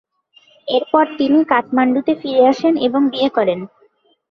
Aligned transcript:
এরপর 0.67 1.05
তিনি 1.17 1.39
কাঠমান্ডুতে 1.51 2.13
ফিরে 2.21 2.43
আসেন 2.51 2.73
এবং 2.87 3.01
বিয়ে 3.11 3.29
করেন। 3.37 3.59